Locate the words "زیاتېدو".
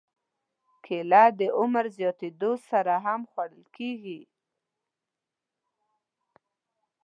1.97-2.51